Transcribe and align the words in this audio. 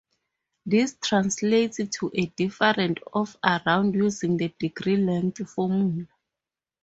This 0.65 0.97
translates 0.99 1.77
to 1.99 2.11
a 2.15 2.25
difference 2.25 2.97
of 3.13 3.37
around 3.43 3.93
using 3.93 4.35
the 4.35 4.51
degree 4.59 4.97
length 4.97 5.47
formula. 5.47 6.07